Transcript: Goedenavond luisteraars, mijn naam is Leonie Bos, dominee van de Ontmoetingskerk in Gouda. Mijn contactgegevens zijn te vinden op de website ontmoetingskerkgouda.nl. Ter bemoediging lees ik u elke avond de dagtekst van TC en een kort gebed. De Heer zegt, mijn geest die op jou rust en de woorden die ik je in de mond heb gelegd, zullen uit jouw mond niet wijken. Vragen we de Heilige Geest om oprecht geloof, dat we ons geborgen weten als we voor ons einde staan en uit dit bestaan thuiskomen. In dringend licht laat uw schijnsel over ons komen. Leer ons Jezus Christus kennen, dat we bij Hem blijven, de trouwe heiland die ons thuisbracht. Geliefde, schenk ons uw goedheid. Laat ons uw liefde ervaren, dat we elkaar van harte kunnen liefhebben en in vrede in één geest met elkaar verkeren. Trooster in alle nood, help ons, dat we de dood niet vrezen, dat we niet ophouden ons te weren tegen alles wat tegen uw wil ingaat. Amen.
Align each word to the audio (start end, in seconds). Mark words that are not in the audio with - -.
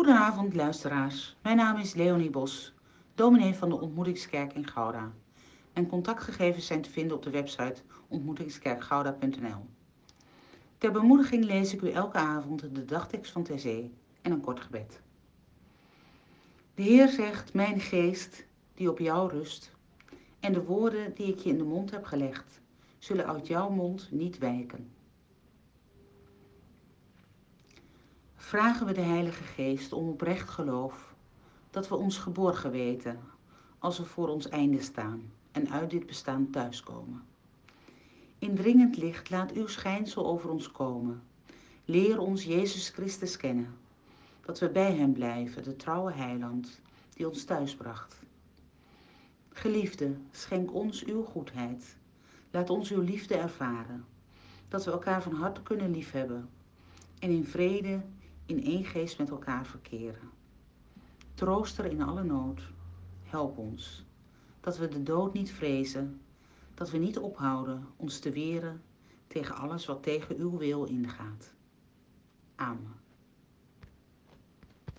Goedenavond 0.00 0.54
luisteraars, 0.54 1.36
mijn 1.42 1.56
naam 1.56 1.76
is 1.76 1.94
Leonie 1.94 2.30
Bos, 2.30 2.74
dominee 3.14 3.54
van 3.54 3.68
de 3.68 3.80
Ontmoetingskerk 3.80 4.52
in 4.52 4.66
Gouda. 4.66 5.12
Mijn 5.72 5.86
contactgegevens 5.86 6.66
zijn 6.66 6.82
te 6.82 6.90
vinden 6.90 7.16
op 7.16 7.22
de 7.22 7.30
website 7.30 7.82
ontmoetingskerkgouda.nl. 8.08 9.66
Ter 10.78 10.92
bemoediging 10.92 11.44
lees 11.44 11.74
ik 11.74 11.80
u 11.82 11.90
elke 11.90 12.16
avond 12.16 12.74
de 12.74 12.84
dagtekst 12.84 13.32
van 13.32 13.42
TC 13.42 13.64
en 14.22 14.32
een 14.32 14.40
kort 14.40 14.60
gebed. 14.60 15.00
De 16.74 16.82
Heer 16.82 17.08
zegt, 17.08 17.54
mijn 17.54 17.80
geest 17.80 18.46
die 18.74 18.90
op 18.90 18.98
jou 18.98 19.30
rust 19.30 19.72
en 20.40 20.52
de 20.52 20.64
woorden 20.64 21.14
die 21.14 21.26
ik 21.26 21.38
je 21.38 21.50
in 21.50 21.58
de 21.58 21.64
mond 21.64 21.90
heb 21.90 22.04
gelegd, 22.04 22.60
zullen 22.98 23.26
uit 23.26 23.46
jouw 23.46 23.70
mond 23.70 24.08
niet 24.10 24.38
wijken. 24.38 24.90
Vragen 28.50 28.86
we 28.86 28.92
de 28.92 29.00
Heilige 29.00 29.42
Geest 29.42 29.92
om 29.92 30.08
oprecht 30.08 30.48
geloof, 30.48 31.14
dat 31.70 31.88
we 31.88 31.96
ons 31.96 32.18
geborgen 32.18 32.70
weten 32.70 33.20
als 33.78 33.98
we 33.98 34.04
voor 34.04 34.28
ons 34.28 34.48
einde 34.48 34.82
staan 34.82 35.32
en 35.52 35.70
uit 35.70 35.90
dit 35.90 36.06
bestaan 36.06 36.50
thuiskomen. 36.50 37.22
In 38.38 38.54
dringend 38.54 38.96
licht 38.96 39.30
laat 39.30 39.52
uw 39.52 39.66
schijnsel 39.66 40.26
over 40.26 40.50
ons 40.50 40.72
komen. 40.72 41.22
Leer 41.84 42.18
ons 42.18 42.44
Jezus 42.44 42.88
Christus 42.88 43.36
kennen, 43.36 43.74
dat 44.40 44.58
we 44.58 44.70
bij 44.70 44.94
Hem 44.94 45.12
blijven, 45.12 45.62
de 45.62 45.76
trouwe 45.76 46.12
heiland 46.12 46.80
die 47.14 47.28
ons 47.28 47.44
thuisbracht. 47.44 48.16
Geliefde, 49.52 50.16
schenk 50.30 50.74
ons 50.74 51.04
uw 51.04 51.22
goedheid. 51.22 51.96
Laat 52.50 52.70
ons 52.70 52.90
uw 52.90 53.00
liefde 53.00 53.36
ervaren, 53.36 54.04
dat 54.68 54.84
we 54.84 54.90
elkaar 54.90 55.22
van 55.22 55.34
harte 55.34 55.62
kunnen 55.62 55.90
liefhebben 55.90 56.48
en 57.18 57.30
in 57.30 57.44
vrede 57.44 58.00
in 58.50 58.64
één 58.64 58.84
geest 58.84 59.18
met 59.18 59.30
elkaar 59.30 59.66
verkeren. 59.66 60.30
Trooster 61.34 61.84
in 61.84 62.02
alle 62.02 62.24
nood, 62.24 62.62
help 63.22 63.58
ons, 63.58 64.04
dat 64.60 64.78
we 64.78 64.88
de 64.88 65.02
dood 65.02 65.32
niet 65.32 65.52
vrezen, 65.52 66.20
dat 66.74 66.90
we 66.90 66.98
niet 66.98 67.18
ophouden 67.18 67.86
ons 67.96 68.18
te 68.18 68.30
weren 68.30 68.82
tegen 69.26 69.54
alles 69.56 69.86
wat 69.86 70.02
tegen 70.02 70.36
uw 70.36 70.56
wil 70.58 70.84
ingaat. 70.84 71.54
Amen. 72.54 73.00